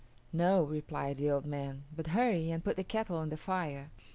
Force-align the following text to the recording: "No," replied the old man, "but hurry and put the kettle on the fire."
"No," 0.33 0.63
replied 0.63 1.17
the 1.17 1.29
old 1.29 1.45
man, 1.45 1.83
"but 1.95 2.07
hurry 2.07 2.49
and 2.49 2.63
put 2.63 2.75
the 2.75 2.83
kettle 2.83 3.17
on 3.17 3.29
the 3.29 3.37
fire." 3.37 3.91